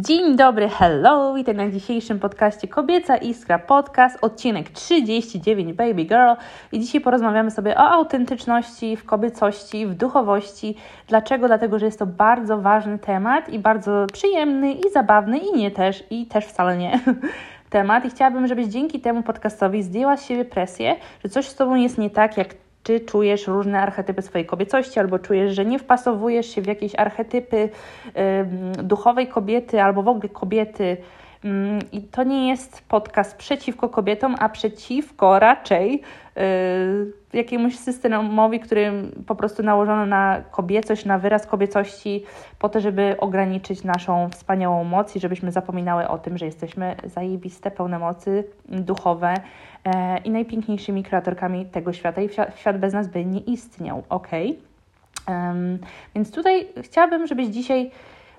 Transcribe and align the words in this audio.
Dzień 0.00 0.36
dobry, 0.36 0.68
hello! 0.68 1.34
Witam 1.34 1.56
na 1.56 1.70
dzisiejszym 1.70 2.18
podcaście 2.18 2.68
Kobieca 2.68 3.16
Iskra 3.16 3.58
Podcast, 3.58 4.18
odcinek 4.20 4.70
39 4.70 5.72
Baby 5.72 6.04
Girl. 6.04 6.32
I 6.72 6.80
dzisiaj 6.80 7.00
porozmawiamy 7.00 7.50
sobie 7.50 7.76
o 7.76 7.80
autentyczności, 7.80 8.96
w 8.96 9.04
kobiecości, 9.04 9.86
w 9.86 9.94
duchowości. 9.94 10.76
Dlaczego? 11.08 11.46
Dlatego, 11.46 11.78
że 11.78 11.86
jest 11.86 11.98
to 11.98 12.06
bardzo 12.06 12.58
ważny 12.58 12.98
temat 12.98 13.48
i 13.48 13.58
bardzo 13.58 14.06
przyjemny 14.12 14.72
i 14.72 14.90
zabawny 14.92 15.38
i 15.38 15.52
nie 15.52 15.70
też, 15.70 16.04
i 16.10 16.26
też 16.26 16.44
wcale 16.44 16.76
nie 16.78 17.00
temat. 17.70 18.04
I 18.04 18.10
chciałabym, 18.10 18.46
żebyś 18.46 18.66
dzięki 18.66 19.00
temu 19.00 19.22
podcastowi 19.22 19.82
zdjęła 19.82 20.16
z 20.16 20.26
siebie 20.26 20.44
presję, 20.44 20.96
że 21.24 21.30
coś 21.30 21.48
z 21.48 21.54
Tobą 21.54 21.74
jest 21.74 21.98
nie 21.98 22.10
tak, 22.10 22.36
jak 22.36 22.54
czy 22.86 23.00
czujesz 23.00 23.46
różne 23.46 23.80
archetypy 23.80 24.22
swojej 24.22 24.46
kobiecości, 24.46 25.00
albo 25.00 25.18
czujesz, 25.18 25.54
że 25.54 25.64
nie 25.64 25.78
wpasowujesz 25.78 26.54
się 26.54 26.62
w 26.62 26.66
jakieś 26.66 26.94
archetypy 26.94 27.56
y, 27.56 28.82
duchowej 28.82 29.26
kobiety, 29.26 29.82
albo 29.82 30.02
w 30.02 30.08
ogóle 30.08 30.28
kobiety. 30.28 30.96
I 31.92 32.02
to 32.02 32.24
nie 32.24 32.48
jest 32.48 32.84
podcast 32.88 33.36
przeciwko 33.36 33.88
kobietom, 33.88 34.36
a 34.38 34.48
przeciwko 34.48 35.38
raczej 35.38 36.02
y, 36.36 37.36
jakiemuś 37.36 37.76
systemowi, 37.76 38.60
który 38.60 38.92
po 39.26 39.34
prostu 39.34 39.62
nałożono 39.62 40.06
na 40.06 40.42
kobiecość, 40.50 41.04
na 41.04 41.18
wyraz 41.18 41.46
kobiecości, 41.46 42.24
po 42.58 42.68
to, 42.68 42.80
żeby 42.80 43.16
ograniczyć 43.18 43.84
naszą 43.84 44.28
wspaniałą 44.30 44.84
moc 44.84 45.16
i 45.16 45.20
żebyśmy 45.20 45.52
zapominały 45.52 46.08
o 46.08 46.18
tym, 46.18 46.38
że 46.38 46.46
jesteśmy 46.46 46.96
zajebiste, 47.04 47.70
pełne 47.70 47.98
mocy 47.98 48.44
duchowe 48.68 49.34
e, 49.84 50.18
i 50.18 50.30
najpiękniejszymi 50.30 51.02
kreatorkami 51.02 51.66
tego 51.66 51.92
świata 51.92 52.22
i 52.22 52.28
świat 52.56 52.78
bez 52.78 52.92
nas 52.92 53.08
by 53.08 53.24
nie 53.24 53.40
istniał, 53.40 54.02
ok? 54.08 54.28
Więc 56.14 56.30
tutaj 56.30 56.66
chciałabym, 56.82 57.26
żebyś 57.26 57.46
dzisiaj 57.46 57.90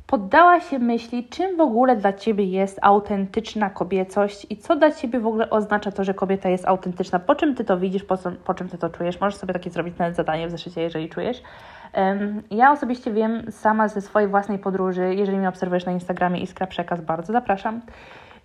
poddała 0.08 0.60
się 0.60 0.80
myśli, 0.80 1.28
czym 1.30 1.58
w 1.58 1.62
ogóle 1.62 1.96
dla 1.96 2.14
Ciebie 2.14 2.46
jest 2.46 2.80
autentyczna 2.82 3.70
kobiecość 3.70 4.48
i 4.50 4.58
co 4.58 4.76
dla 4.76 4.92
Ciebie 4.92 5.20
w 5.20 5.28
ogóle 5.28 5.50
oznacza 5.50 5.92
to, 5.92 6.04
że 6.04 6.14
kobieta 6.14 6.50
jest 6.50 6.68
autentyczna, 6.68 7.20
po 7.20 7.36
czym 7.36 7.56
Ty 7.56 7.64
to 7.66 7.78
widzisz, 7.78 8.04
po, 8.04 8.18
co, 8.18 8.32
po 8.32 8.54
czym 8.54 8.70
Ty 8.70 8.78
to 8.78 8.90
czujesz. 8.90 9.22
Możesz 9.22 9.40
sobie 9.40 9.54
takie 9.54 9.70
zrobić 9.70 9.98
nawet 9.98 10.16
zadanie 10.16 10.48
w 10.48 10.52
zeszycie, 10.52 10.82
jeżeli 10.82 11.10
czujesz. 11.10 11.42
Um, 11.94 12.44
ja 12.52 12.72
osobiście 12.72 13.12
wiem 13.12 13.52
sama 13.52 13.88
ze 13.88 14.02
swojej 14.02 14.30
własnej 14.30 14.60
podróży, 14.60 15.16
jeżeli 15.16 15.38
mnie 15.38 15.50
obserwujesz 15.50 15.86
na 15.86 15.92
Instagramie 15.92 16.40
Iskra 16.40 16.68
Przekaz, 16.68 17.02
bardzo 17.02 17.34
zapraszam, 17.34 17.82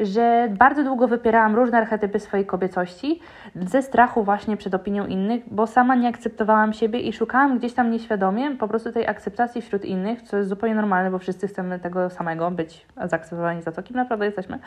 że 0.02 0.48
bardzo 0.58 0.84
długo 0.84 1.08
wypierałam 1.08 1.54
różne 1.54 1.78
archetypy 1.78 2.20
swojej 2.20 2.46
kobiecości 2.46 3.20
ze 3.54 3.82
strachu 3.82 4.24
właśnie 4.24 4.56
przed 4.56 4.74
opinią 4.74 5.06
innych, 5.06 5.42
bo 5.50 5.66
sama 5.66 5.94
nie 5.94 6.08
akceptowałam 6.08 6.72
siebie 6.72 7.00
i 7.00 7.12
szukałam 7.12 7.58
gdzieś 7.58 7.72
tam 7.72 7.90
nieświadomie 7.90 8.50
po 8.50 8.68
prostu 8.68 8.92
tej 8.92 9.06
akceptacji 9.06 9.62
wśród 9.62 9.84
innych, 9.84 10.22
co 10.22 10.36
jest 10.36 10.48
zupełnie 10.48 10.74
normalne, 10.74 11.10
bo 11.10 11.18
wszyscy 11.18 11.48
chcemy 11.48 11.78
tego 11.78 12.10
samego, 12.10 12.50
być 12.50 12.86
zaakceptowani 13.04 13.62
za 13.62 13.72
to, 13.72 13.82
kim 13.82 13.96
naprawdę 13.96 14.26
jesteśmy. 14.26 14.58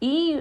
I 0.00 0.38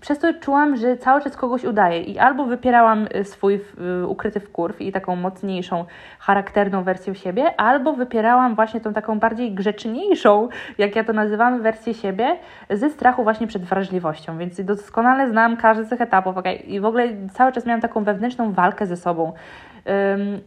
przez 0.00 0.18
to 0.18 0.34
czułam, 0.34 0.76
że 0.76 0.96
cały 0.96 1.20
czas 1.22 1.36
kogoś 1.36 1.64
udaję 1.64 2.02
i 2.02 2.18
albo 2.18 2.46
wypierałam 2.46 3.06
y, 3.16 3.24
swój 3.24 3.54
y, 3.54 4.06
ukryty 4.06 4.40
wkurw 4.40 4.80
i 4.80 4.92
taką 4.92 5.16
mocniejszą, 5.16 5.84
charakterną 6.18 6.82
wersję 6.82 7.14
siebie, 7.14 7.60
albo 7.60 7.92
wypierałam 7.92 8.54
właśnie 8.54 8.80
tą 8.80 8.92
taką 8.92 9.18
bardziej 9.18 9.52
grzeczniejszą, 9.52 10.48
jak 10.78 10.96
ja 10.96 11.04
to 11.04 11.12
nazywam, 11.12 11.62
wersję 11.62 11.94
siebie 11.94 12.36
ze 12.70 12.90
strachu 12.90 13.22
właśnie 13.22 13.46
przed 13.46 13.62
wrażliwością, 13.62 14.38
więc 14.38 14.60
doskonale 14.60 15.30
znam 15.30 15.56
każdy 15.56 15.84
z 15.84 15.88
tych 15.88 16.00
etapów 16.00 16.36
okay? 16.36 16.54
i 16.54 16.80
w 16.80 16.84
ogóle 16.84 17.08
cały 17.32 17.52
czas 17.52 17.66
miałam 17.66 17.80
taką 17.80 18.04
wewnętrzną 18.04 18.52
walkę 18.52 18.86
ze 18.86 18.96
sobą, 18.96 19.32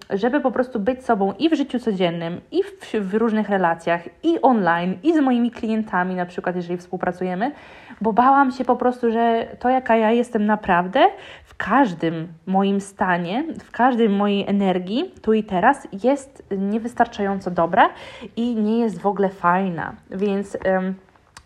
żeby 0.09 0.39
po 0.39 0.52
prostu 0.52 0.80
być 0.80 1.06
sobą 1.06 1.34
i 1.39 1.50
w 1.50 1.53
życiu 1.53 1.80
codziennym, 1.80 2.42
i 2.52 2.64
w, 2.64 2.94
w, 2.94 3.14
różnych 3.14 3.50
relacjach, 3.50 4.02
i 4.23 4.42
online, 4.42 4.98
i 5.03 5.14
z 5.14 5.20
moimi 5.20 5.52
klientami, 5.52 6.16
na 6.16 6.26
przykład, 6.26 6.56
jeżeli 6.56 6.78
współpracujemy, 6.78 7.52
bo 8.02 8.14
bałam 8.14 8.52
się 8.52 8.66
po 8.66 8.76
prostu, 8.76 9.11
że 9.11 9.48
to, 9.59 9.70
jaka 9.70 9.95
ja 9.95 10.11
jestem 10.11 10.45
naprawdę, 10.45 11.06
w 11.45 11.56
każdym 11.56 12.28
moim 12.45 12.81
stanie, 12.81 13.43
w 13.60 13.72
każdej 13.72 14.10
mojej 14.10 14.49
energii, 14.49 15.11
tu 15.22 15.33
i 15.33 15.43
teraz, 15.43 15.88
jest 16.04 16.43
niewystarczająco 16.58 17.52
dobra 17.52 17.89
i 18.36 18.55
nie 18.55 18.80
jest 18.80 19.02
w 19.02 19.05
ogóle 19.05 19.30
fajna. 19.30 19.95
Więc. 20.11 20.58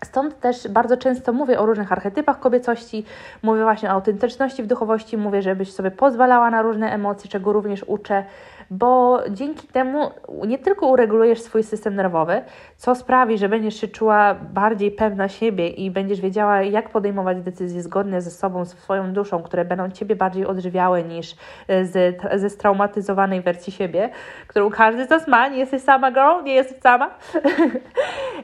Stąd 0.04 0.40
też 0.40 0.68
bardzo 0.68 0.98
często 0.98 1.34
mówię 1.34 1.60
o 1.60 1.66
różnych 1.66 1.92
archetypach 1.92 2.40
kobiecości, 2.40 3.06
mówię 3.44 3.64
właśnie 3.64 3.90
o 3.90 3.92
autentyczności 3.92 4.64
w 4.64 4.68
duchowości, 4.68 5.18
mówię, 5.18 5.42
żebyś 5.42 5.74
sobie 5.74 5.92
pozwalała 5.92 6.50
na 6.50 6.62
różne 6.62 6.92
emocje, 6.94 7.30
czego 7.30 7.54
również 7.54 7.84
uczę, 7.88 8.24
bo 8.72 9.20
dzięki 9.30 9.68
temu 9.68 10.12
nie 10.48 10.58
tylko 10.58 10.88
uregulujesz 10.88 11.42
swój 11.42 11.64
system 11.64 11.96
nerwowy, 11.96 12.42
co 12.78 12.96
sprawi, 12.96 13.38
że 13.38 13.50
będziesz 13.50 13.82
się 13.82 13.88
czuła 13.88 14.36
bardziej 14.54 14.92
pewna 14.92 15.30
siebie 15.30 15.68
i 15.70 15.92
będziesz 15.92 16.22
wiedziała, 16.22 16.62
jak 16.62 16.90
podejmować 16.90 17.42
decyzje 17.42 17.82
zgodne 17.82 18.22
ze 18.22 18.32
sobą, 18.32 18.66
z 18.66 18.70
swoją 18.70 19.14
duszą, 19.14 19.44
które 19.44 19.66
będą 19.66 19.92
Ciebie 19.92 20.16
bardziej 20.16 20.46
odżywiały 20.46 21.04
niż 21.04 21.36
e, 21.68 21.86
ze, 21.86 22.14
ze 22.36 22.50
straumatyzowanej 22.50 23.42
wersji 23.42 23.74
siebie, 23.74 24.10
którą 24.48 24.70
każdy 24.70 25.06
z 25.06 25.10
nas 25.10 25.28
ma, 25.28 25.48
nie 25.48 25.58
jesteś 25.58 25.82
sama 25.82 26.12
girl, 26.12 26.44
nie 26.44 26.54
jesteś 26.54 26.78
sama. 26.78 27.10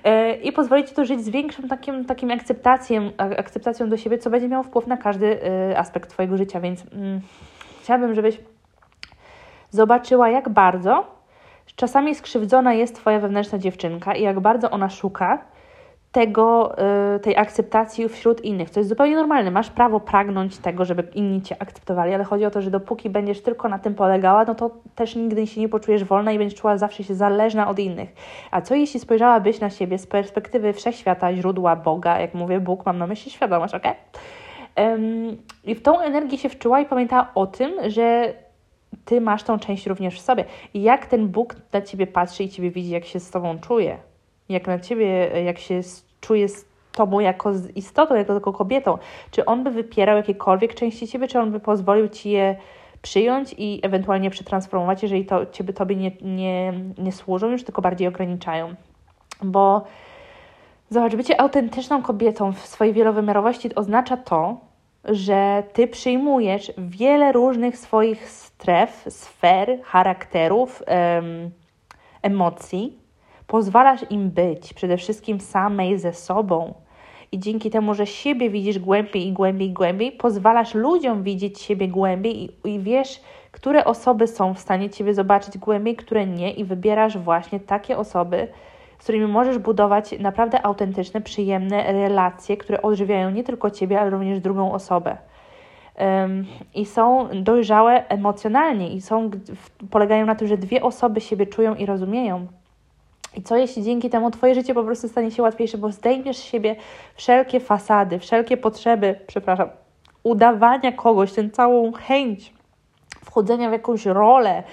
E, 0.03 0.34
I 0.35 0.51
pozwoli 0.51 0.84
Ci 0.84 0.95
to 0.95 1.05
żyć 1.05 1.22
z 1.22 1.29
większą 1.29 1.63
takim, 1.63 2.05
takim 2.05 2.31
akceptacją, 2.31 3.11
akceptacją 3.17 3.90
do 3.90 3.97
siebie, 3.97 4.17
co 4.17 4.29
będzie 4.29 4.47
miało 4.47 4.63
wpływ 4.63 4.88
na 4.88 4.97
każdy 4.97 5.44
e, 5.44 5.78
aspekt 5.78 6.09
Twojego 6.09 6.38
życia, 6.38 6.59
więc 6.59 6.84
mm, 6.94 7.22
chciałabym, 7.81 8.16
żebyś 8.16 8.40
zobaczyła, 9.73 10.29
jak 10.29 10.50
bardzo 10.50 11.06
czasami 11.75 12.16
skrzywdzona 12.16 12.73
jest 12.73 12.95
Twoja 12.95 13.19
wewnętrzna 13.19 13.57
dziewczynka 13.57 14.16
i 14.16 14.23
jak 14.23 14.39
bardzo 14.39 14.69
ona 14.72 14.89
szuka 14.89 15.45
tego, 16.11 16.75
y, 17.16 17.19
tej 17.19 17.38
akceptacji 17.38 18.09
wśród 18.09 18.41
innych. 18.41 18.69
To 18.69 18.79
jest 18.79 18.89
zupełnie 18.89 19.16
normalne. 19.16 19.51
Masz 19.51 19.69
prawo 19.69 20.00
pragnąć 20.00 20.57
tego, 20.57 20.85
żeby 20.85 21.03
inni 21.13 21.41
Cię 21.41 21.56
akceptowali, 21.59 22.13
ale 22.13 22.23
chodzi 22.23 22.45
o 22.45 22.51
to, 22.51 22.61
że 22.61 22.72
dopóki 22.72 23.09
będziesz 23.09 23.41
tylko 23.41 23.69
na 23.69 23.79
tym 23.79 23.95
polegała, 23.95 24.45
no 24.45 24.56
to 24.56 24.72
też 24.95 25.16
nigdy 25.16 25.47
się 25.47 25.61
nie 25.61 25.69
poczujesz 25.69 26.03
wolna 26.03 26.31
i 26.31 26.38
będziesz 26.38 26.59
czuła 26.59 26.78
zawsze 26.78 27.03
się 27.03 27.16
zależna 27.16 27.69
od 27.69 27.79
innych. 27.79 28.09
A 28.51 28.61
co 28.61 28.75
jeśli 28.75 29.00
spojrzałabyś 29.00 29.59
na 29.59 29.69
siebie 29.69 29.97
z 29.97 30.07
perspektywy 30.07 30.73
wszechświata, 30.73 31.34
źródła 31.34 31.75
Boga, 31.75 32.19
jak 32.19 32.34
mówię 32.34 32.59
Bóg, 32.59 32.85
mam 32.85 32.97
na 32.97 33.07
myśli 33.07 33.31
świadomość, 33.31 33.73
ok? 33.73 33.84
Um, 34.78 35.38
I 35.63 35.75
w 35.75 35.81
tą 35.81 36.00
energię 36.00 36.38
się 36.38 36.50
wczuła 36.50 36.79
i 36.79 36.85
pamiętała 36.85 37.31
o 37.35 37.47
tym, 37.47 37.72
że 37.88 38.34
ty 39.06 39.22
masz 39.22 39.44
tą 39.44 39.59
część 39.59 39.88
również 39.88 40.19
w 40.19 40.22
sobie. 40.22 40.46
I 40.74 40.81
jak 40.81 41.06
ten 41.06 41.28
Bóg 41.28 41.56
na 41.74 41.81
ciebie 41.81 42.08
patrzy 42.08 42.44
i 42.44 42.50
ciebie 42.50 42.72
widzi, 42.72 42.90
jak 42.90 43.06
się 43.06 43.19
z 43.19 43.31
tobą 43.31 43.59
czuje, 43.59 43.97
jak 44.50 44.68
na 44.68 44.80
ciebie, 44.80 45.08
jak 45.46 45.59
się 45.59 45.81
czuje 46.22 46.50
z 46.50 46.66
tobą 46.91 47.19
jako 47.19 47.52
istotą, 47.75 48.16
jako, 48.16 48.34
jako 48.34 48.53
kobietą, 48.53 48.97
czy 49.31 49.46
on 49.46 49.64
by 49.64 49.72
wypierał 49.72 50.18
jakiekolwiek 50.18 50.74
części 50.74 51.08
ciebie, 51.08 51.28
czy 51.28 51.40
on 51.40 51.52
by 51.52 51.59
pozwolił 51.59 52.09
ci 52.09 52.30
je 52.30 52.56
przyjąć 53.02 53.56
i 53.58 53.80
ewentualnie 53.84 54.30
przetransformować, 54.30 55.03
jeżeli 55.03 55.25
to 55.25 55.46
ciebie 55.46 55.74
tobie 55.74 55.96
nie, 55.96 56.12
nie, 56.22 56.74
nie 56.97 57.12
służą, 57.12 57.50
już 57.50 57.64
tylko 57.64 57.81
bardziej 57.81 58.08
ograniczają. 58.08 58.75
Bo 59.41 59.84
zobacz, 60.90 61.16
bycie 61.16 61.41
autentyczną 61.41 62.02
kobietą 62.02 62.53
w 62.53 62.59
swojej 62.59 62.94
wielowymiarowości 62.94 63.75
oznacza 63.75 64.18
to, 64.18 64.58
że 65.06 65.64
ty 65.74 65.88
przyjmujesz 65.88 66.72
wiele 66.78 67.31
różnych 67.31 67.78
swoich 67.78 68.30
stref, 68.30 69.06
sfer, 69.09 69.80
charakterów, 69.84 70.84
em, 70.86 71.52
emocji, 72.22 72.97
pozwalasz 73.47 74.02
im 74.09 74.30
być 74.30 74.74
przede 74.74 74.97
wszystkim 74.97 75.40
samej 75.40 76.00
ze 76.00 76.14
sobą. 76.14 76.74
I 77.31 77.40
dzięki 77.40 77.69
temu, 77.69 77.94
że 77.94 78.06
siebie 78.08 78.50
widzisz 78.50 78.80
głębiej 78.80 79.28
i 79.28 79.34
głębiej 79.34 79.68
i 79.68 79.74
głębiej, 79.74 80.12
pozwalasz 80.12 80.74
ludziom 80.74 81.24
widzieć 81.24 81.62
siebie 81.62 81.88
głębiej 81.88 82.44
i, 82.44 82.70
i 82.70 82.80
wiesz, 82.80 83.22
które 83.52 83.85
osoby 83.85 84.28
są 84.28 84.53
w 84.53 84.59
stanie 84.59 84.90
Ciebie 84.90 85.14
zobaczyć 85.14 85.58
głębiej, 85.58 85.96
które 85.96 86.28
nie, 86.28 86.52
i 86.52 86.64
wybierasz 86.66 87.18
właśnie 87.18 87.59
takie 87.59 87.97
osoby, 87.97 88.47
z 89.03 89.06
którymi 89.06 89.28
możesz 89.28 89.58
budować 89.58 90.19
naprawdę 90.19 90.66
autentyczne, 90.66 91.22
przyjemne 91.22 91.94
relacje, 91.94 92.58
które 92.58 92.82
odżywiają 92.82 93.29
nie 93.32 93.44
tylko 93.44 93.72
Ciebie, 93.72 94.00
ale 94.00 94.09
również 94.09 94.40
drugą 94.40 94.72
osobę. 94.72 95.17
Um, 96.00 96.46
I 96.76 96.85
są 96.85 97.29
dojrzałe 97.34 98.08
emocjonalnie, 98.08 98.94
i 98.94 99.02
są, 99.02 99.32
polegają 99.91 100.26
na 100.26 100.35
tym, 100.35 100.47
że 100.47 100.58
dwie 100.58 100.82
osoby 100.82 101.22
siebie 101.22 101.47
czują 101.47 101.76
i 101.76 101.85
rozumieją. 101.85 102.47
I 103.38 103.41
co 103.41 103.58
jeśli 103.58 103.84
dzięki 103.84 104.09
temu 104.09 104.32
Twoje 104.32 104.55
życie 104.55 104.73
po 104.73 104.84
prostu 104.84 105.08
stanie 105.08 105.32
się 105.32 105.44
łatwiejsze, 105.44 105.78
bo 105.78 105.91
zdejmiesz 105.91 106.38
z 106.38 106.44
siebie 106.44 106.76
wszelkie 107.16 107.59
fasady, 107.59 108.20
wszelkie 108.20 108.58
potrzeby, 108.58 109.20
przepraszam, 109.28 109.70
udawania 110.23 110.91
kogoś, 110.91 111.34
tę 111.34 111.50
całą 111.50 111.91
chęć 111.91 112.53
wchodzenia 113.23 113.70
w 113.70 113.72
jakąś 113.72 114.05
rolę, 114.05 114.64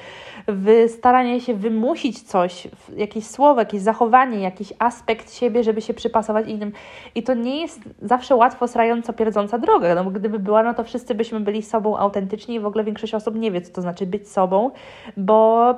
w 0.49 0.85
staranie 0.89 1.41
się 1.41 1.55
wymusić 1.55 2.23
coś, 2.23 2.69
jakieś 2.97 3.27
słowo, 3.27 3.61
jakieś 3.61 3.81
zachowanie, 3.81 4.41
jakiś 4.41 4.73
aspekt 4.79 5.35
siebie, 5.35 5.65
żeby 5.65 5.81
się 5.81 5.95
przypasować 5.95 6.49
innym. 6.49 6.73
I 7.15 7.23
to 7.23 7.35
nie 7.35 7.61
jest 7.61 7.81
zawsze 8.03 8.37
łatwo 8.37 8.69
srająco 8.69 9.13
pierdząca 9.13 9.59
droga, 9.59 9.95
no 9.95 10.05
bo 10.05 10.11
gdyby 10.11 10.39
była, 10.39 10.63
no 10.63 10.75
to 10.75 10.85
wszyscy 10.85 11.15
byśmy 11.15 11.41
byli 11.41 11.63
sobą 11.63 11.99
autentyczni 11.99 12.55
i 12.55 12.61
w 12.61 12.67
ogóle 12.67 12.85
większość 12.85 13.15
osób 13.15 13.35
nie 13.35 13.51
wie, 13.51 13.61
co 13.61 13.73
to 13.73 13.83
znaczy 13.83 14.07
być 14.07 14.29
sobą, 14.29 14.71
bo 15.17 15.75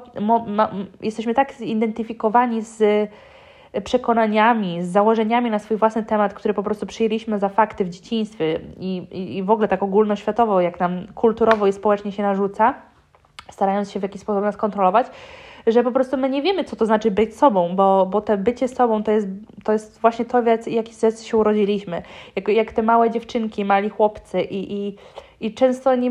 jesteśmy 1.00 1.34
tak 1.34 1.52
zidentyfikowani 1.52 2.62
z 2.62 3.10
przekonaniami, 3.80 4.82
z 4.82 4.88
założeniami 4.88 5.50
na 5.50 5.58
swój 5.58 5.76
własny 5.76 6.04
temat, 6.04 6.34
które 6.34 6.54
po 6.54 6.62
prostu 6.62 6.86
przyjęliśmy 6.86 7.38
za 7.38 7.48
fakty 7.48 7.84
w 7.84 7.88
dzieciństwie 7.88 8.60
i, 8.78 8.96
i, 8.96 9.36
i 9.36 9.42
w 9.42 9.50
ogóle 9.50 9.68
tak 9.68 9.82
ogólnoświatowo, 9.82 10.60
jak 10.60 10.80
nam 10.80 11.06
kulturowo 11.14 11.66
i 11.66 11.72
społecznie 11.72 12.12
się 12.12 12.22
narzuca, 12.22 12.74
starając 13.50 13.90
się 13.90 14.00
w 14.00 14.02
jakiś 14.02 14.20
sposób 14.20 14.42
nas 14.42 14.56
kontrolować, 14.56 15.06
że 15.66 15.82
po 15.82 15.92
prostu 15.92 16.16
my 16.16 16.30
nie 16.30 16.42
wiemy, 16.42 16.64
co 16.64 16.76
to 16.76 16.86
znaczy 16.86 17.10
być 17.10 17.36
sobą, 17.36 17.76
bo, 17.76 18.06
bo 18.06 18.20
te 18.20 18.36
bycie 18.36 18.68
sobą 18.68 19.02
to 19.02 19.10
jest, 19.10 19.28
to 19.64 19.72
jest 19.72 20.00
właśnie 20.00 20.24
to, 20.24 20.42
w 20.42 20.46
jaki 20.66 20.92
się 21.24 21.36
urodziliśmy. 21.36 22.02
Jak, 22.36 22.48
jak 22.48 22.72
te 22.72 22.82
małe 22.82 23.10
dziewczynki, 23.10 23.64
mali 23.64 23.88
chłopcy 23.88 24.40
i, 24.40 24.72
i, 24.72 24.96
i 25.40 25.54
często 25.54 25.96
nie, 25.96 26.10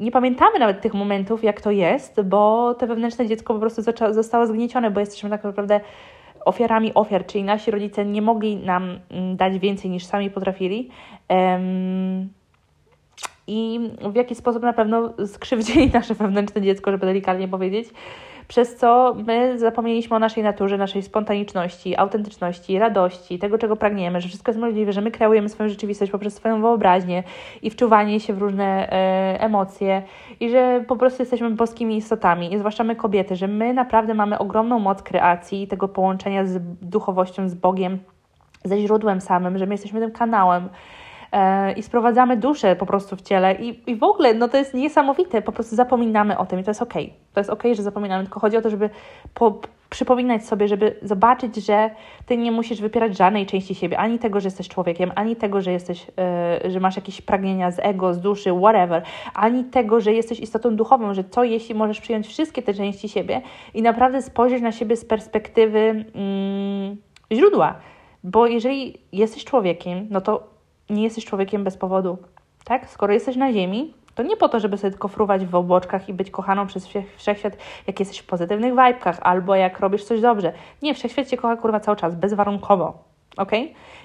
nie 0.00 0.10
pamiętamy 0.10 0.58
nawet 0.58 0.80
tych 0.80 0.94
momentów, 0.94 1.44
jak 1.44 1.60
to 1.60 1.70
jest, 1.70 2.22
bo 2.22 2.74
to 2.74 2.86
wewnętrzne 2.86 3.26
dziecko 3.26 3.54
po 3.54 3.60
prostu 3.60 3.82
zostało 4.10 4.46
zgniecione, 4.46 4.90
bo 4.90 5.00
jesteśmy 5.00 5.30
tak 5.30 5.44
naprawdę 5.44 5.80
ofiarami 6.44 6.94
ofiar, 6.94 7.26
czyli 7.26 7.44
nasi 7.44 7.70
rodzice 7.70 8.04
nie 8.04 8.22
mogli 8.22 8.56
nam 8.56 8.98
mm, 9.10 9.36
dać 9.36 9.58
więcej 9.58 9.90
niż 9.90 10.04
sami 10.04 10.30
potrafili. 10.30 10.90
I 13.46 13.80
w 14.12 14.14
jaki 14.14 14.34
sposób 14.34 14.62
na 14.62 14.72
pewno 14.72 15.14
skrzywdzili 15.26 15.90
nasze 15.94 16.14
wewnętrzne 16.14 16.62
dziecko, 16.62 16.90
żeby 16.90 17.06
delikatnie 17.06 17.48
powiedzieć 17.48 17.88
przez 18.48 18.76
co 18.76 19.16
my 19.26 19.58
zapomnieliśmy 19.58 20.16
o 20.16 20.18
naszej 20.18 20.42
naturze, 20.42 20.78
naszej 20.78 21.02
spontaniczności, 21.02 21.96
autentyczności, 21.96 22.78
radości, 22.78 23.38
tego, 23.38 23.58
czego 23.58 23.76
pragniemy, 23.76 24.20
że 24.20 24.28
wszystko 24.28 24.50
jest 24.50 24.60
możliwe, 24.60 24.92
że 24.92 25.00
my 25.00 25.10
kreujemy 25.10 25.48
swoją 25.48 25.68
rzeczywistość 25.68 26.12
poprzez 26.12 26.34
swoją 26.34 26.60
wyobraźnię 26.60 27.22
i 27.62 27.70
wczuwanie 27.70 28.20
się 28.20 28.34
w 28.34 28.38
różne 28.38 28.92
e, 28.92 29.40
emocje 29.40 30.02
i 30.40 30.50
że 30.50 30.84
po 30.88 30.96
prostu 30.96 31.22
jesteśmy 31.22 31.50
boskimi 31.50 31.96
istotami, 31.96 32.54
i 32.54 32.58
zwłaszcza 32.58 32.84
my 32.84 32.96
kobiety, 32.96 33.36
że 33.36 33.48
my 33.48 33.72
naprawdę 33.74 34.14
mamy 34.14 34.38
ogromną 34.38 34.78
moc 34.78 35.02
kreacji 35.02 35.62
i 35.62 35.68
tego 35.68 35.88
połączenia 35.88 36.44
z 36.44 36.60
duchowością, 36.82 37.48
z 37.48 37.54
Bogiem, 37.54 37.98
ze 38.64 38.78
źródłem 38.78 39.20
samym, 39.20 39.58
że 39.58 39.66
my 39.66 39.74
jesteśmy 39.74 40.00
tym 40.00 40.10
kanałem, 40.10 40.68
i 41.76 41.82
sprowadzamy 41.82 42.36
duszę 42.36 42.76
po 42.76 42.86
prostu 42.86 43.16
w 43.16 43.22
ciele 43.22 43.54
i, 43.54 43.90
i 43.90 43.96
w 43.96 44.02
ogóle, 44.02 44.34
no 44.34 44.48
to 44.48 44.56
jest 44.56 44.74
niesamowite, 44.74 45.42
po 45.42 45.52
prostu 45.52 45.76
zapominamy 45.76 46.38
o 46.38 46.46
tym 46.46 46.60
i 46.60 46.64
to 46.64 46.70
jest 46.70 46.82
okej. 46.82 47.04
Okay. 47.04 47.16
To 47.34 47.40
jest 47.40 47.50
okej, 47.50 47.70
okay, 47.70 47.74
że 47.74 47.82
zapominamy, 47.82 48.24
tylko 48.24 48.40
chodzi 48.40 48.56
o 48.56 48.62
to, 48.62 48.70
żeby 48.70 48.90
po, 49.34 49.60
przypominać 49.90 50.46
sobie, 50.46 50.68
żeby 50.68 50.96
zobaczyć, 51.02 51.56
że 51.56 51.90
ty 52.26 52.36
nie 52.36 52.52
musisz 52.52 52.80
wypierać 52.80 53.16
żadnej 53.16 53.46
części 53.46 53.74
siebie, 53.74 53.98
ani 53.98 54.18
tego, 54.18 54.40
że 54.40 54.46
jesteś 54.46 54.68
człowiekiem, 54.68 55.12
ani 55.14 55.36
tego, 55.36 55.60
że 55.60 55.72
jesteś, 55.72 56.06
yy, 56.62 56.70
że 56.70 56.80
masz 56.80 56.96
jakieś 56.96 57.20
pragnienia 57.22 57.70
z 57.70 57.78
ego, 57.78 58.14
z 58.14 58.20
duszy, 58.20 58.50
whatever, 58.60 59.02
ani 59.34 59.64
tego, 59.64 60.00
że 60.00 60.12
jesteś 60.12 60.40
istotą 60.40 60.76
duchową, 60.76 61.14
że 61.14 61.24
co 61.24 61.44
jeśli 61.44 61.74
możesz 61.74 62.00
przyjąć 62.00 62.26
wszystkie 62.26 62.62
te 62.62 62.74
części 62.74 63.08
siebie 63.08 63.42
i 63.74 63.82
naprawdę 63.82 64.22
spojrzeć 64.22 64.62
na 64.62 64.72
siebie 64.72 64.96
z 64.96 65.04
perspektywy 65.04 66.04
yy, 67.30 67.36
źródła. 67.36 67.74
Bo 68.24 68.46
jeżeli 68.46 68.98
jesteś 69.12 69.44
człowiekiem, 69.44 70.06
no 70.10 70.20
to 70.20 70.51
nie 70.92 71.02
jesteś 71.02 71.24
człowiekiem 71.24 71.64
bez 71.64 71.76
powodu. 71.76 72.18
Tak? 72.64 72.90
Skoro 72.90 73.12
jesteś 73.12 73.36
na 73.36 73.52
ziemi, 73.52 73.94
to 74.14 74.22
nie 74.22 74.36
po 74.36 74.48
to, 74.48 74.60
żeby 74.60 74.78
sobie 74.78 74.90
tylko 74.90 75.08
fruwać 75.08 75.46
w 75.46 75.54
obłoczkach 75.54 76.08
i 76.08 76.14
być 76.14 76.30
kochaną 76.30 76.66
przez 76.66 76.88
wszechświat, 77.16 77.56
jak 77.86 78.00
jesteś 78.00 78.18
w 78.18 78.26
pozytywnych 78.26 78.74
wajbkach, 78.74 79.18
albo 79.22 79.54
jak 79.54 79.80
robisz 79.80 80.04
coś 80.04 80.20
dobrze. 80.20 80.52
Nie, 80.82 80.94
wszechświat 80.94 81.28
cię 81.28 81.36
kocha 81.36 81.56
kurwa 81.56 81.80
cały 81.80 81.96
czas, 81.96 82.14
bezwarunkowo. 82.14 82.94
ok? 83.36 83.50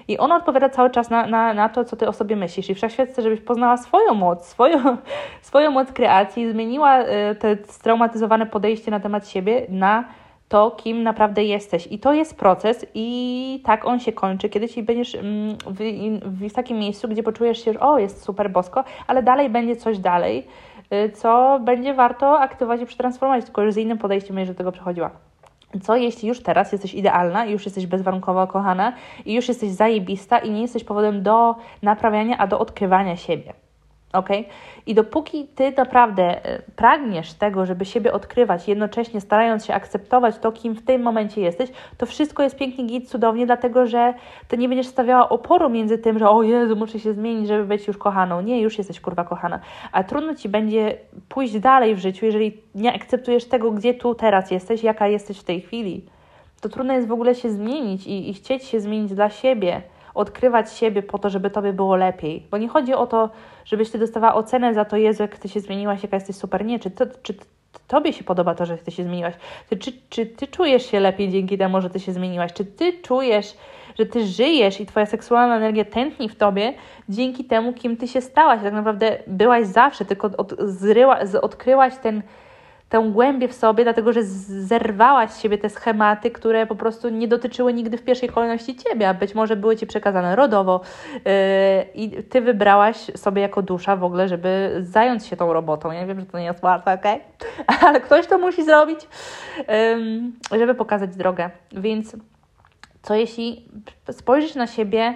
I 0.08 0.18
on 0.18 0.32
odpowiada 0.32 0.68
cały 0.68 0.90
czas 0.90 1.10
na, 1.10 1.26
na, 1.26 1.54
na 1.54 1.68
to, 1.68 1.84
co 1.84 1.96
ty 1.96 2.08
o 2.08 2.12
sobie 2.12 2.36
myślisz. 2.36 2.70
I 2.70 2.74
wszechświat 2.74 3.08
chce, 3.08 3.22
żebyś 3.22 3.40
poznała 3.40 3.76
swoją 3.76 4.14
moc, 4.14 4.46
swoją, 4.46 4.96
swoją 5.42 5.70
moc 5.70 5.92
kreacji, 5.92 6.52
zmieniła 6.52 7.00
y, 7.02 7.06
te 7.38 7.56
straumatyzowane 7.64 8.46
podejście 8.46 8.90
na 8.90 9.00
temat 9.00 9.28
siebie 9.28 9.66
na 9.68 10.04
to, 10.48 10.70
kim 10.70 11.02
naprawdę 11.02 11.44
jesteś. 11.44 11.88
I 11.90 11.98
to 11.98 12.12
jest 12.12 12.36
proces, 12.36 12.86
i 12.94 13.62
tak 13.64 13.84
on 13.84 14.00
się 14.00 14.12
kończy, 14.12 14.48
kiedy 14.48 14.68
ci 14.68 14.82
będziesz 14.82 15.14
mm, 15.14 15.56
w, 15.66 16.48
w 16.48 16.52
takim 16.52 16.78
miejscu, 16.78 17.08
gdzie 17.08 17.22
poczujesz 17.22 17.64
się, 17.64 17.72
że 17.72 17.80
o, 17.80 17.98
jest 17.98 18.22
super 18.22 18.50
bosko, 18.50 18.84
ale 19.06 19.22
dalej 19.22 19.50
będzie 19.50 19.76
coś 19.76 19.98
dalej, 19.98 20.46
y, 21.06 21.12
co 21.12 21.60
będzie 21.64 21.94
warto 21.94 22.40
aktywować 22.40 22.80
i 22.80 22.86
przetransformować, 22.86 23.44
tylko 23.44 23.62
już 23.62 23.74
z 23.74 23.76
innym 23.76 23.98
podejściem 23.98 24.36
będziesz 24.36 24.54
do 24.54 24.58
tego 24.58 24.72
przechodziła. 24.72 25.10
Co 25.82 25.96
jeśli 25.96 26.28
już 26.28 26.42
teraz 26.42 26.72
jesteś 26.72 26.94
idealna, 26.94 27.44
już 27.44 27.64
jesteś 27.64 27.86
bezwarunkowo 27.86 28.46
kochana 28.46 28.92
i 29.26 29.34
już 29.34 29.48
jesteś 29.48 29.70
zajebista 29.70 30.38
i 30.38 30.50
nie 30.50 30.62
jesteś 30.62 30.84
powodem 30.84 31.22
do 31.22 31.54
naprawiania, 31.82 32.38
a 32.38 32.46
do 32.46 32.58
odkrywania 32.58 33.16
siebie? 33.16 33.52
Ok? 34.12 34.28
I 34.86 34.94
dopóki 34.94 35.46
ty 35.54 35.72
naprawdę 35.76 36.44
e, 36.44 36.62
pragniesz 36.76 37.32
tego, 37.32 37.66
żeby 37.66 37.84
siebie 37.84 38.12
odkrywać, 38.12 38.68
jednocześnie 38.68 39.20
starając 39.20 39.66
się 39.66 39.74
akceptować 39.74 40.38
to, 40.38 40.52
kim 40.52 40.74
w 40.74 40.84
tym 40.84 41.02
momencie 41.02 41.40
jesteś, 41.40 41.70
to 41.98 42.06
wszystko 42.06 42.42
jest 42.42 42.56
pięknie, 42.56 42.84
git, 42.84 43.08
cudownie, 43.08 43.46
dlatego 43.46 43.86
że 43.86 44.14
ty 44.48 44.58
nie 44.58 44.68
będziesz 44.68 44.86
stawiała 44.86 45.28
oporu 45.28 45.70
między 45.70 45.98
tym, 45.98 46.18
że 46.18 46.30
o 46.30 46.42
Jezu, 46.42 46.76
muszę 46.76 47.00
się 47.00 47.12
zmienić, 47.12 47.48
żeby 47.48 47.64
być 47.64 47.86
już 47.86 47.98
kochaną. 47.98 48.40
Nie, 48.40 48.60
już 48.60 48.78
jesteś 48.78 49.00
kurwa 49.00 49.24
kochana. 49.24 49.60
A 49.92 50.04
trudno 50.04 50.34
ci 50.34 50.48
będzie 50.48 50.96
pójść 51.28 51.58
dalej 51.58 51.94
w 51.94 51.98
życiu, 51.98 52.26
jeżeli 52.26 52.62
nie 52.74 52.94
akceptujesz 52.94 53.44
tego, 53.44 53.70
gdzie 53.70 53.94
tu 53.94 54.14
teraz 54.14 54.50
jesteś, 54.50 54.82
jaka 54.82 55.08
jesteś 55.08 55.38
w 55.38 55.44
tej 55.44 55.60
chwili. 55.60 56.04
To 56.60 56.68
trudno 56.68 56.94
jest 56.94 57.08
w 57.08 57.12
ogóle 57.12 57.34
się 57.34 57.50
zmienić 57.50 58.06
i, 58.06 58.30
i 58.30 58.34
chcieć 58.34 58.64
się 58.64 58.80
zmienić 58.80 59.14
dla 59.14 59.30
siebie 59.30 59.82
odkrywać 60.18 60.72
siebie 60.72 61.02
po 61.02 61.18
to, 61.18 61.30
żeby 61.30 61.50
tobie 61.50 61.72
było 61.72 61.96
lepiej. 61.96 62.46
Bo 62.50 62.58
nie 62.58 62.68
chodzi 62.68 62.94
o 62.94 63.06
to, 63.06 63.30
żebyś 63.64 63.90
ty 63.90 63.98
dostawała 63.98 64.34
ocenę 64.34 64.74
za 64.74 64.84
to, 64.84 64.96
Jezu, 64.96 65.22
jak 65.22 65.38
ty 65.38 65.48
się 65.48 65.60
zmieniłaś, 65.60 66.02
jaka 66.02 66.16
jesteś 66.16 66.36
super. 66.36 66.64
Nie, 66.64 66.78
czy, 66.78 66.90
to, 66.90 67.04
czy 67.22 67.34
tobie 67.88 68.12
się 68.12 68.24
podoba 68.24 68.54
to, 68.54 68.66
że 68.66 68.78
ty 68.78 68.90
się 68.90 69.04
zmieniłaś? 69.04 69.34
Czy, 69.70 69.76
czy, 69.76 69.92
czy 70.08 70.26
ty 70.26 70.46
czujesz 70.46 70.86
się 70.90 71.00
lepiej 71.00 71.28
dzięki 71.28 71.58
temu, 71.58 71.80
że 71.80 71.90
ty 71.90 72.00
się 72.00 72.12
zmieniłaś? 72.12 72.52
Czy 72.52 72.64
ty 72.64 72.92
czujesz, 72.92 73.56
że 73.98 74.06
ty 74.06 74.26
żyjesz 74.26 74.80
i 74.80 74.86
twoja 74.86 75.06
seksualna 75.06 75.56
energia 75.56 75.84
tętni 75.84 76.28
w 76.28 76.36
tobie 76.36 76.74
dzięki 77.08 77.44
temu, 77.44 77.72
kim 77.72 77.96
ty 77.96 78.08
się 78.08 78.20
stałaś? 78.20 78.62
Tak 78.62 78.72
naprawdę 78.72 79.18
byłaś 79.26 79.66
zawsze, 79.66 80.04
tylko 80.04 80.30
od, 80.36 80.54
zryła, 80.60 81.18
odkryłaś 81.42 81.92
ten 82.02 82.22
tę 82.88 83.10
głębię 83.12 83.48
w 83.48 83.54
sobie, 83.54 83.84
dlatego 83.84 84.12
że 84.12 84.22
zerwałaś 84.22 85.30
z 85.30 85.40
siebie 85.40 85.58
te 85.58 85.70
schematy, 85.70 86.30
które 86.30 86.66
po 86.66 86.76
prostu 86.76 87.08
nie 87.08 87.28
dotyczyły 87.28 87.72
nigdy 87.72 87.98
w 87.98 88.02
pierwszej 88.02 88.28
kolejności 88.28 88.76
ciebie, 88.76 89.08
a 89.08 89.14
być 89.14 89.34
może 89.34 89.56
były 89.56 89.76
ci 89.76 89.86
przekazane 89.86 90.36
rodowo 90.36 90.80
yy, 91.14 91.22
i 91.94 92.22
ty 92.22 92.40
wybrałaś 92.40 92.96
sobie 93.16 93.42
jako 93.42 93.62
dusza 93.62 93.96
w 93.96 94.04
ogóle, 94.04 94.28
żeby 94.28 94.78
zająć 94.80 95.26
się 95.26 95.36
tą 95.36 95.52
robotą. 95.52 95.92
Ja 95.92 96.06
wiem, 96.06 96.20
że 96.20 96.26
to 96.26 96.38
nie 96.38 96.44
jest 96.44 96.62
łatwe, 96.62 96.92
ok? 96.92 97.22
Ale 97.86 98.00
ktoś 98.00 98.26
to 98.26 98.38
musi 98.38 98.64
zrobić, 98.64 99.08
żeby 100.58 100.74
pokazać 100.74 101.16
drogę. 101.16 101.50
Więc 101.72 102.16
co 103.02 103.14
jeśli 103.14 103.68
spojrzysz 104.10 104.54
na 104.54 104.66
siebie 104.66 105.14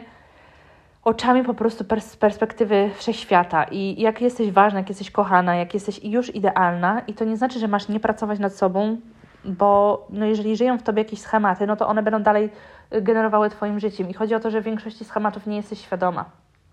oczami 1.05 1.45
po 1.45 1.55
prostu 1.55 1.85
z 2.01 2.17
perspektywy 2.17 2.91
wszechświata 2.95 3.65
i 3.65 4.01
jak 4.01 4.21
jesteś 4.21 4.51
ważna, 4.51 4.79
jak 4.79 4.89
jesteś 4.89 5.11
kochana, 5.11 5.57
jak 5.57 5.75
jesteś 5.75 6.05
już 6.05 6.35
idealna 6.35 7.01
i 7.07 7.15
to 7.15 7.25
nie 7.25 7.37
znaczy, 7.37 7.59
że 7.59 7.69
masz 7.69 7.89
nie 7.89 8.01
pracować 8.01 8.39
nad 8.39 8.55
sobą, 8.55 8.97
bo 9.45 10.07
no 10.11 10.27
jeżeli 10.27 10.57
żyją 10.57 10.79
w 10.79 10.83
Tobie 10.83 11.03
jakieś 11.03 11.21
schematy, 11.21 11.67
no 11.67 11.77
to 11.77 11.89
one 11.89 12.03
będą 12.03 12.23
dalej 12.23 12.51
y, 12.95 13.03
generowały 13.03 13.51
Twoim 13.51 13.81
życiem 13.81 14.11
i 14.11 14.15
chodzi 14.15 14.35
o 14.35 14.41
to, 14.41 14.51
że 14.51 14.61
w 14.61 14.65
większości 14.65 15.05
schematów 15.05 15.47
nie 15.47 15.57
jesteś 15.57 15.81
świadoma, 15.81 16.25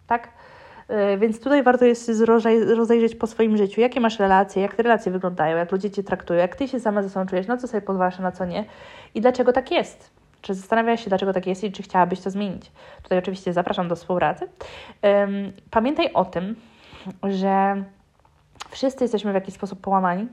tak? 0.08 0.28
Y, 1.14 1.18
więc 1.18 1.40
tutaj 1.40 1.64
warto 1.64 1.86
jest 1.86 2.12
rozejrzeć 2.76 3.16
po 3.16 3.28
swoim 3.28 3.58
życiu, 3.58 3.82
jakie 3.82 4.00
masz 4.00 4.20
relacje, 4.20 4.62
jak 4.62 4.76
te 4.76 4.84
relacje 4.84 5.12
wyglądają, 5.12 5.58
jak 5.58 5.72
ludzie 5.72 5.92
Cię 5.92 6.04
traktują, 6.04 6.40
jak 6.40 6.56
Ty 6.56 6.68
się 6.68 6.80
sama 6.80 7.04
ze 7.04 7.10
sobą 7.10 7.26
czujesz, 7.26 7.48
na 7.48 7.58
co 7.58 7.68
sobie 7.68 7.82
pozwalasz, 7.82 8.20
na 8.20 8.32
co 8.32 8.46
nie 8.46 8.66
i 9.16 9.22
dlaczego 9.22 9.54
tak 9.54 9.72
jest. 9.72 10.19
Czy 10.42 10.54
zastanawiasz 10.54 11.04
się, 11.04 11.10
dlaczego 11.10 11.34
tak 11.34 11.48
jest 11.48 11.64
i 11.64 11.72
czy 11.72 11.84
chciałabyś 11.84 12.20
to 12.20 12.30
zmienić? 12.30 12.72
Tutaj 13.04 13.18
oczywiście 13.18 13.54
zapraszam 13.54 13.88
do 13.88 13.96
współpracy. 13.96 14.48
Pamiętaj 15.72 16.14
o 16.14 16.26
tym, 16.26 16.56
że 17.24 17.84
wszyscy 18.70 19.04
jesteśmy 19.04 19.32
w 19.32 19.36
jakiś 19.36 19.54
sposób 19.54 19.82
połamani. 19.82 20.28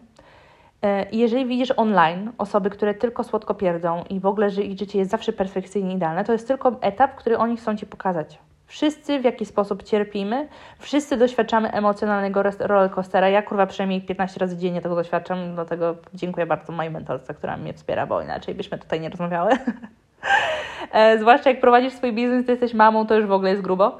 I 1.12 1.18
jeżeli 1.18 1.46
widzisz 1.46 1.72
online 1.76 2.32
osoby, 2.38 2.70
które 2.70 2.94
tylko 2.94 3.24
słodko 3.24 3.54
pierdzą 3.54 4.04
i 4.10 4.20
w 4.20 4.26
ogóle, 4.26 4.48
ich 4.48 4.78
życie 4.78 4.98
jest 4.98 5.10
zawsze 5.10 5.32
perfekcyjnie 5.32 5.94
idealne, 5.94 6.24
to 6.24 6.32
jest 6.32 6.48
tylko 6.48 6.76
etap, 6.80 7.14
który 7.14 7.38
oni 7.38 7.56
chcą 7.56 7.76
Ci 7.76 7.86
pokazać. 7.86 8.38
Wszyscy 8.66 9.20
w 9.20 9.24
jakiś 9.24 9.48
sposób 9.48 9.82
cierpimy, 9.82 10.48
wszyscy 10.78 11.16
doświadczamy 11.16 11.72
emocjonalnego 11.72 12.42
rollercoastera. 12.60 13.28
Ja 13.28 13.42
kurwa 13.42 13.66
przynajmniej 13.66 14.02
15 14.02 14.40
razy 14.40 14.56
dziennie 14.56 14.82
tego 14.82 14.94
doświadczam, 14.94 15.54
dlatego 15.54 15.96
dziękuję 16.14 16.46
bardzo 16.46 16.72
mojej 16.72 16.92
mentorce, 16.92 17.34
która 17.34 17.56
mnie 17.56 17.72
wspiera, 17.72 18.06
bo 18.06 18.22
inaczej 18.22 18.54
byśmy 18.54 18.78
tutaj 18.78 19.00
nie 19.00 19.08
rozmawiały. 19.08 19.50
E, 20.92 21.18
zwłaszcza 21.18 21.50
jak 21.50 21.60
prowadzisz 21.60 21.92
swój 21.92 22.12
biznes, 22.12 22.46
to 22.46 22.52
jesteś 22.52 22.74
mamą, 22.74 23.06
to 23.06 23.14
już 23.16 23.26
w 23.26 23.32
ogóle 23.32 23.50
jest 23.50 23.62
grubo. 23.62 23.98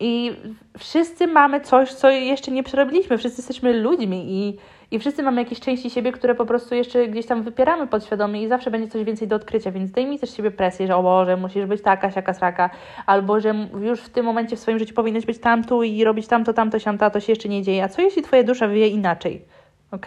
I 0.00 0.32
wszyscy 0.78 1.26
mamy 1.26 1.60
coś, 1.60 1.92
co 1.92 2.10
jeszcze 2.10 2.50
nie 2.50 2.62
przerobiliśmy. 2.62 3.18
Wszyscy 3.18 3.40
jesteśmy 3.40 3.72
ludźmi 3.72 4.24
i 4.28 4.58
i 4.90 4.98
wszyscy 4.98 5.22
mamy 5.22 5.42
jakieś 5.42 5.60
części 5.60 5.90
siebie, 5.90 6.12
które 6.12 6.34
po 6.34 6.46
prostu 6.46 6.74
jeszcze 6.74 7.08
gdzieś 7.08 7.26
tam 7.26 7.42
wypieramy 7.42 7.86
podświadomie 7.86 8.42
i 8.42 8.48
zawsze 8.48 8.70
będzie 8.70 8.88
coś 8.88 9.04
więcej 9.04 9.28
do 9.28 9.36
odkrycia, 9.36 9.72
więc 9.72 9.90
daj 9.90 10.06
mi 10.06 10.18
też 10.18 10.36
siebie 10.36 10.50
presję, 10.50 10.86
że 10.86 10.96
o 10.96 11.02
Boże, 11.02 11.36
musisz 11.36 11.66
być 11.66 11.82
taka, 11.82 12.10
siaka, 12.10 12.34
sraka, 12.34 12.70
albo 13.06 13.40
że 13.40 13.54
już 13.80 14.00
w 14.00 14.08
tym 14.08 14.26
momencie 14.26 14.56
w 14.56 14.60
swoim 14.60 14.78
życiu 14.78 14.94
powinnaś 14.94 15.26
być 15.26 15.38
tamtu 15.38 15.82
i 15.82 16.04
robić 16.04 16.26
tamto, 16.26 16.52
tamto, 16.52 16.78
siamta, 16.78 17.10
to 17.10 17.20
się 17.20 17.32
jeszcze 17.32 17.48
nie 17.48 17.62
dzieje. 17.62 17.84
A 17.84 17.88
co 17.88 18.02
jeśli 18.02 18.22
Twoja 18.22 18.42
dusza 18.42 18.68
wie 18.68 18.88
inaczej? 18.88 19.44
ok? 19.90 20.06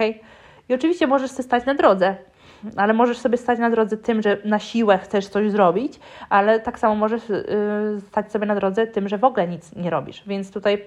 I 0.70 0.74
oczywiście 0.74 1.08
możesz 1.08 1.38
się 1.38 1.44
stać 1.44 1.65
na 1.65 1.74
drodze, 1.74 2.15
ale 2.76 2.94
możesz 2.94 3.18
sobie 3.18 3.38
stać 3.38 3.60
na 3.60 3.70
drodze 3.70 3.98
tym, 3.98 4.22
że 4.22 4.38
na 4.46 4.60
siłę 4.60 4.98
chcesz 4.98 5.28
coś 5.28 5.52
zrobić, 5.52 6.00
ale 6.30 6.60
tak 6.60 6.80
samo 6.80 6.96
możesz 6.96 7.30
yy, 7.30 8.02
stać 8.08 8.32
sobie 8.32 8.46
na 8.46 8.56
drodze 8.56 8.88
tym, 8.88 9.10
że 9.10 9.18
w 9.18 9.24
ogóle 9.24 9.48
nic 9.48 9.76
nie 9.76 9.90
robisz. 9.90 10.24
Więc 10.28 10.52
tutaj 10.52 10.82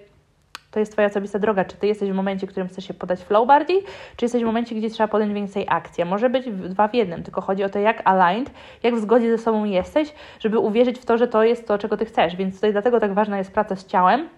to 0.71 0.81
jest 0.81 0.93
Twoja 0.93 1.09
osobista 1.09 1.39
droga. 1.39 1.65
Czy 1.65 1.77
Ty 1.77 1.87
jesteś 1.87 2.11
w 2.11 2.15
momencie, 2.15 2.47
w 2.47 2.50
którym 2.50 2.69
chcesz 2.69 2.89
się 2.89 2.95
podać 2.95 3.21
flow 3.21 3.47
bardziej, 3.49 3.83
czy 4.17 4.25
jesteś 4.25 4.43
w 4.43 4.47
momencie, 4.47 4.75
gdzie 4.75 4.91
trzeba 4.91 5.09
podjąć 5.09 5.33
więcej 5.33 5.67
akcji. 5.69 6.05
Może 6.05 6.31
być 6.31 6.50
dwa 6.50 6.89
w 6.89 6.95
jednym, 6.95 7.23
tylko 7.23 7.41
chodzi 7.41 7.65
o 7.65 7.69
to, 7.69 7.79
jak 7.79 8.03
aligned, 8.05 8.55
jak 8.83 8.95
w 8.95 9.00
zgodzie 9.00 9.31
ze 9.31 9.39
sobą 9.39 9.65
jesteś, 9.65 10.15
żeby 10.41 10.59
uwierzyć 10.59 10.99
w 10.99 11.05
to, 11.05 11.19
że 11.19 11.29
to 11.29 11.45
jest 11.45 11.69
to, 11.69 11.79
czego 11.79 11.97
Ty 11.97 12.05
chcesz. 12.05 12.37
Więc 12.37 12.55
tutaj 12.55 12.73
dlatego 12.73 13.00
tak 13.00 13.15
ważna 13.15 13.39
jest 13.39 13.53
praca 13.53 13.77
z 13.77 13.87
ciałem, 13.87 14.29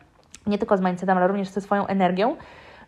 nie 0.47 0.59
tylko 0.59 0.77
z 0.77 0.81
mindsetem, 0.81 1.19
ale 1.19 1.29
również 1.29 1.49
ze 1.49 1.61
swoją 1.61 1.87
energią, 1.87 2.37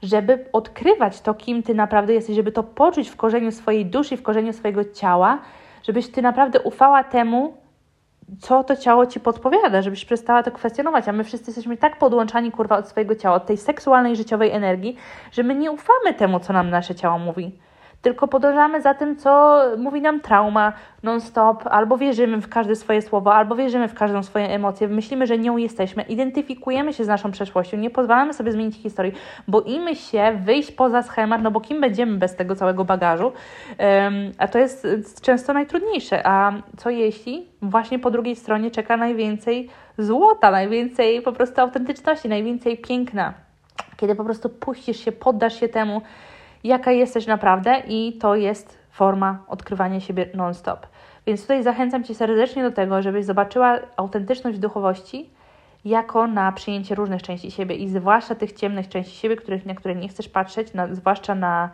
żeby 0.04 0.44
odkrywać 0.52 1.20
to, 1.20 1.34
kim 1.34 1.62
Ty 1.62 1.74
naprawdę 1.74 2.14
jesteś, 2.14 2.36
żeby 2.36 2.52
to 2.52 2.62
poczuć 2.62 3.08
w 3.08 3.16
korzeniu 3.16 3.52
swojej 3.52 3.86
duszy, 3.86 4.16
w 4.16 4.22
korzeniu 4.22 4.52
swojego 4.52 4.84
ciała, 4.84 5.38
żebyś 5.82 6.08
Ty 6.08 6.22
naprawdę 6.22 6.60
ufała 6.60 7.04
temu, 7.04 7.54
co 8.40 8.64
to 8.64 8.76
ciało 8.76 9.06
ci 9.06 9.20
podpowiada, 9.20 9.82
żebyś 9.82 10.04
przestała 10.04 10.42
to 10.42 10.50
kwestionować. 10.50 11.08
A 11.08 11.12
my 11.12 11.24
wszyscy 11.24 11.50
jesteśmy 11.50 11.76
tak 11.76 11.98
podłączani, 11.98 12.52
kurwa, 12.52 12.78
od 12.78 12.88
swojego 12.88 13.14
ciała, 13.14 13.36
od 13.36 13.46
tej 13.46 13.56
seksualnej, 13.56 14.16
życiowej 14.16 14.50
energii, 14.50 14.96
że 15.32 15.42
my 15.42 15.54
nie 15.54 15.70
ufamy 15.70 16.14
temu, 16.18 16.40
co 16.40 16.52
nam 16.52 16.70
nasze 16.70 16.94
ciało 16.94 17.18
mówi 17.18 17.58
tylko 18.04 18.28
podążamy 18.28 18.82
za 18.82 18.94
tym, 18.94 19.16
co 19.16 19.62
mówi 19.78 20.00
nam 20.00 20.20
trauma 20.20 20.72
non-stop, 21.02 21.66
albo 21.66 21.98
wierzymy 21.98 22.40
w 22.40 22.48
każde 22.48 22.76
swoje 22.76 23.02
słowo, 23.02 23.34
albo 23.34 23.56
wierzymy 23.56 23.88
w 23.88 23.94
każdą 23.94 24.22
swoją 24.22 24.46
emocję, 24.46 24.88
myślimy, 24.88 25.26
że 25.26 25.38
nią 25.38 25.56
jesteśmy, 25.56 26.02
identyfikujemy 26.02 26.92
się 26.92 27.04
z 27.04 27.08
naszą 27.08 27.30
przeszłością, 27.30 27.76
nie 27.76 27.90
pozwalamy 27.90 28.34
sobie 28.34 28.52
zmienić 28.52 28.76
historii, 28.76 29.12
boimy 29.48 29.96
się 29.96 30.40
wyjść 30.44 30.72
poza 30.72 31.02
schemat, 31.02 31.42
no 31.42 31.50
bo 31.50 31.60
kim 31.60 31.80
będziemy 31.80 32.16
bez 32.16 32.36
tego 32.36 32.56
całego 32.56 32.84
bagażu, 32.84 33.24
um, 33.24 34.32
a 34.38 34.48
to 34.48 34.58
jest 34.58 34.86
często 35.22 35.52
najtrudniejsze. 35.52 36.26
A 36.26 36.52
co 36.76 36.90
jeśli 36.90 37.48
właśnie 37.62 37.98
po 37.98 38.10
drugiej 38.10 38.36
stronie 38.36 38.70
czeka 38.70 38.96
najwięcej 38.96 39.70
złota, 39.98 40.50
najwięcej 40.50 41.22
po 41.22 41.32
prostu 41.32 41.60
autentyczności, 41.60 42.28
najwięcej 42.28 42.78
piękna, 42.78 43.34
kiedy 43.96 44.14
po 44.14 44.24
prostu 44.24 44.48
puścisz 44.48 45.04
się, 45.04 45.12
poddasz 45.12 45.60
się 45.60 45.68
temu, 45.68 46.02
jaka 46.64 46.92
jesteś 46.92 47.26
naprawdę 47.26 47.82
i 47.88 48.12
to 48.12 48.34
jest 48.34 48.78
forma 48.90 49.38
odkrywania 49.48 50.00
siebie 50.00 50.26
non-stop. 50.34 50.86
Więc 51.26 51.42
tutaj 51.42 51.62
zachęcam 51.62 52.04
Cię 52.04 52.14
serdecznie 52.14 52.62
do 52.62 52.70
tego, 52.70 53.02
żebyś 53.02 53.24
zobaczyła 53.24 53.78
autentyczność 53.96 54.58
duchowości 54.58 55.30
jako 55.84 56.26
na 56.26 56.52
przyjęcie 56.52 56.94
różnych 56.94 57.22
części 57.22 57.50
siebie 57.50 57.76
i 57.76 57.88
zwłaszcza 57.88 58.34
tych 58.34 58.52
ciemnych 58.52 58.88
części 58.88 59.16
siebie, 59.16 59.36
których, 59.36 59.66
na 59.66 59.74
które 59.74 59.94
nie 59.94 60.08
chcesz 60.08 60.28
patrzeć, 60.28 60.74
na, 60.74 60.94
zwłaszcza 60.94 61.34
na 61.34 61.70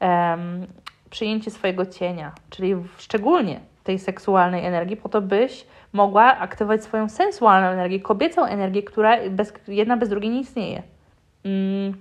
um, 0.00 0.66
przyjęcie 1.10 1.50
swojego 1.50 1.86
cienia, 1.86 2.32
czyli 2.50 2.76
szczególnie 2.98 3.60
tej 3.84 3.98
seksualnej 3.98 4.66
energii, 4.66 4.96
po 4.96 5.08
to 5.08 5.20
byś 5.20 5.66
mogła 5.92 6.38
aktywować 6.38 6.84
swoją 6.84 7.08
sensualną 7.08 7.68
energię, 7.68 8.00
kobiecą 8.00 8.44
energię, 8.44 8.82
która 8.82 9.16
bez, 9.30 9.52
jedna 9.68 9.96
bez 9.96 10.08
drugiej 10.08 10.30
nie 10.30 10.40
istnieje. 10.40 10.82
Mm 11.44 11.94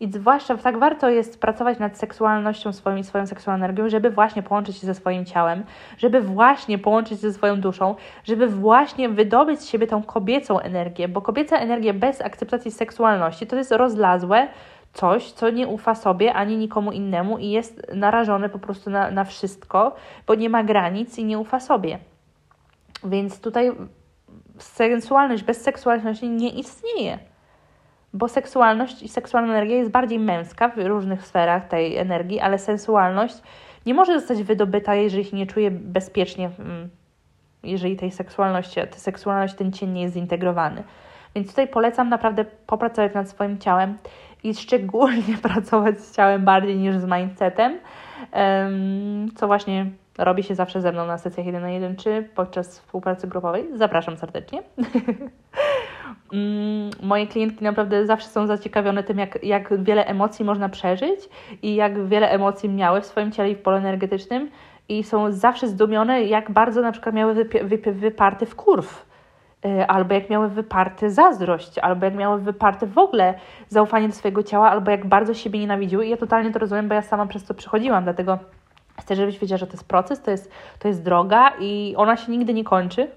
i 0.00 0.12
zwłaszcza 0.12 0.56
tak 0.56 0.78
warto 0.78 1.10
jest 1.10 1.40
pracować 1.40 1.78
nad 1.78 1.98
seksualnością 1.98 2.72
swoją 2.72 2.96
i 2.96 3.04
swoją 3.04 3.26
seksualną 3.26 3.64
energią, 3.64 3.88
żeby 3.88 4.10
właśnie 4.10 4.42
połączyć 4.42 4.76
się 4.76 4.86
ze 4.86 4.94
swoim 4.94 5.24
ciałem, 5.24 5.64
żeby 5.98 6.20
właśnie 6.20 6.78
połączyć 6.78 7.20
się 7.20 7.30
ze 7.30 7.32
swoją 7.32 7.60
duszą, 7.60 7.94
żeby 8.24 8.48
właśnie 8.48 9.08
wydobyć 9.08 9.60
z 9.60 9.66
siebie 9.66 9.86
tą 9.86 10.02
kobiecą 10.02 10.60
energię, 10.60 11.08
bo 11.08 11.22
kobieca 11.22 11.56
energia 11.56 11.94
bez 11.94 12.20
akceptacji 12.20 12.70
seksualności 12.70 13.46
to 13.46 13.56
jest 13.56 13.72
rozlazłe 13.72 14.48
coś, 14.92 15.32
co 15.32 15.50
nie 15.50 15.68
ufa 15.68 15.94
sobie 15.94 16.34
ani 16.34 16.56
nikomu 16.56 16.92
innemu 16.92 17.38
i 17.38 17.50
jest 17.50 17.82
narażone 17.94 18.48
po 18.48 18.58
prostu 18.58 18.90
na, 18.90 19.10
na 19.10 19.24
wszystko, 19.24 19.94
bo 20.26 20.34
nie 20.34 20.50
ma 20.50 20.64
granic 20.64 21.18
i 21.18 21.24
nie 21.24 21.38
ufa 21.38 21.60
sobie. 21.60 21.98
Więc 23.04 23.40
tutaj 23.40 23.72
sensualność 24.58 25.42
bez 25.42 25.62
seksualności 25.62 26.28
nie 26.28 26.50
istnieje 26.50 27.18
bo 28.12 28.28
seksualność 28.28 29.02
i 29.02 29.08
seksualna 29.08 29.52
energia 29.52 29.76
jest 29.76 29.90
bardziej 29.90 30.18
męska 30.18 30.68
w 30.68 30.78
różnych 30.78 31.26
sferach 31.26 31.68
tej 31.68 31.96
energii, 31.96 32.40
ale 32.40 32.58
sensualność 32.58 33.42
nie 33.86 33.94
może 33.94 34.20
zostać 34.20 34.42
wydobyta, 34.42 34.94
jeżeli 34.94 35.24
się 35.24 35.36
nie 35.36 35.46
czuje 35.46 35.70
bezpiecznie, 35.70 36.50
mm, 36.58 36.88
jeżeli 37.62 37.96
tej 37.96 38.10
seksualności, 38.10 38.80
ta 38.90 38.98
seksualność, 38.98 39.54
ten 39.54 39.72
cień 39.72 39.90
nie 39.90 40.02
jest 40.02 40.14
zintegrowany. 40.14 40.82
Więc 41.34 41.48
tutaj 41.48 41.68
polecam 41.68 42.08
naprawdę 42.08 42.44
popracować 42.44 43.14
nad 43.14 43.28
swoim 43.28 43.58
ciałem 43.58 43.98
i 44.44 44.54
szczególnie 44.54 45.38
pracować 45.42 46.00
z 46.00 46.16
ciałem 46.16 46.44
bardziej 46.44 46.76
niż 46.76 46.96
z 46.96 47.04
mindsetem, 47.04 47.78
co 49.36 49.46
właśnie 49.46 49.86
robi 50.18 50.42
się 50.42 50.54
zawsze 50.54 50.80
ze 50.80 50.92
mną 50.92 51.06
na 51.06 51.18
sesjach 51.18 51.46
1 51.46 51.62
na 51.62 51.70
1 51.70 51.96
czy 51.96 52.28
podczas 52.34 52.78
współpracy 52.78 53.28
grupowej. 53.28 53.68
Zapraszam 53.74 54.16
serdecznie. 54.16 54.62
Mm, 56.32 56.90
moje 57.02 57.26
klientki 57.26 57.64
naprawdę 57.64 58.06
zawsze 58.06 58.28
są 58.28 58.46
zaciekawione 58.46 59.02
tym, 59.02 59.18
jak, 59.18 59.44
jak 59.44 59.82
wiele 59.82 60.06
emocji 60.06 60.44
można 60.44 60.68
przeżyć 60.68 61.20
i 61.62 61.74
jak 61.74 62.06
wiele 62.06 62.30
emocji 62.30 62.68
miały 62.68 63.00
w 63.00 63.06
swoim 63.06 63.32
ciele 63.32 63.50
i 63.50 63.54
w 63.54 63.62
polu 63.62 63.76
energetycznym 63.76 64.50
i 64.88 65.04
są 65.04 65.32
zawsze 65.32 65.68
zdumione, 65.68 66.22
jak 66.22 66.50
bardzo 66.50 66.82
na 66.82 66.92
przykład 66.92 67.14
miały 67.14 67.34
wypi- 67.34 67.68
wypi- 67.68 67.92
wyparty 67.92 68.46
w 68.46 68.56
kurw 68.56 69.06
y, 69.64 69.86
albo 69.86 70.14
jak 70.14 70.30
miały 70.30 70.48
wyparty 70.48 71.10
zazdrość, 71.10 71.78
albo 71.78 72.04
jak 72.04 72.14
miały 72.14 72.40
wyparte 72.40 72.86
w 72.86 72.98
ogóle 72.98 73.34
zaufanie 73.68 74.08
do 74.08 74.14
swojego 74.14 74.42
ciała, 74.42 74.70
albo 74.70 74.90
jak 74.90 75.06
bardzo 75.06 75.34
siebie 75.34 75.58
nienawidziły. 75.58 76.06
I 76.06 76.10
ja 76.10 76.16
totalnie 76.16 76.52
to 76.52 76.58
rozumiem, 76.58 76.88
bo 76.88 76.94
ja 76.94 77.02
sama 77.02 77.26
przez 77.26 77.44
to 77.44 77.54
przechodziłam, 77.54 78.04
dlatego 78.04 78.38
chcę, 79.00 79.16
żebyś 79.16 79.38
wiedziała, 79.38 79.58
że 79.58 79.66
to 79.66 79.72
jest 79.72 79.88
proces, 79.88 80.22
to 80.22 80.30
jest, 80.30 80.50
to 80.78 80.88
jest 80.88 81.02
droga 81.02 81.52
i 81.60 81.94
ona 81.96 82.16
się 82.16 82.32
nigdy 82.32 82.54
nie 82.54 82.64
kończy 82.64 83.08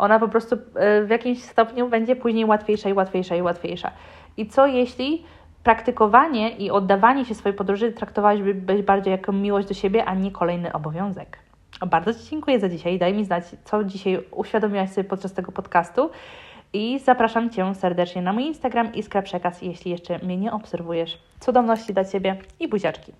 ona 0.00 0.18
po 0.18 0.28
prostu 0.28 0.56
e, 0.74 1.04
w 1.04 1.10
jakimś 1.10 1.42
stopniu 1.42 1.88
będzie 1.88 2.16
później 2.16 2.44
łatwiejsza 2.44 2.88
i 2.88 2.92
łatwiejsza 2.92 3.36
i 3.36 3.42
łatwiejsza. 3.42 3.90
I 4.36 4.46
co 4.46 4.66
jeśli 4.66 5.24
praktykowanie 5.62 6.50
i 6.50 6.70
oddawanie 6.70 7.24
się 7.24 7.34
swojej 7.34 7.58
podróży 7.58 7.92
traktowałaś 7.92 8.40
być 8.54 8.82
bardziej 8.82 9.10
jako 9.10 9.32
miłość 9.32 9.68
do 9.68 9.74
siebie, 9.74 10.04
a 10.04 10.14
nie 10.14 10.30
kolejny 10.30 10.72
obowiązek? 10.72 11.38
Bardzo 11.86 12.14
Ci 12.14 12.30
dziękuję 12.30 12.60
za 12.60 12.68
dzisiaj. 12.68 12.98
Daj 12.98 13.14
mi 13.14 13.24
znać, 13.24 13.44
co 13.64 13.84
dzisiaj 13.84 14.24
uświadomiłaś 14.30 14.90
sobie 14.90 15.08
podczas 15.08 15.32
tego 15.32 15.52
podcastu. 15.52 16.10
I 16.72 16.98
zapraszam 16.98 17.50
Cię 17.50 17.74
serdecznie 17.74 18.22
na 18.22 18.32
mój 18.32 18.44
Instagram 18.44 18.94
Iskra 18.94 19.22
Przekaz, 19.22 19.62
jeśli 19.62 19.90
jeszcze 19.90 20.18
mnie 20.18 20.36
nie 20.36 20.52
obserwujesz. 20.52 21.18
Cudowności 21.40 21.94
dla 21.94 22.04
Ciebie 22.04 22.36
i 22.60 22.68
buziaczki. 22.68 23.12